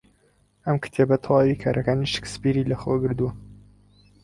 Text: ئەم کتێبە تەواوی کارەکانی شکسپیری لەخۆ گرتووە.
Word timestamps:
ئەم 0.65 0.77
کتێبە 0.83 1.17
تەواوی 1.23 1.61
کارەکانی 1.63 2.11
شکسپیری 2.13 2.69
لەخۆ 2.71 2.93
گرتووە. 3.03 3.31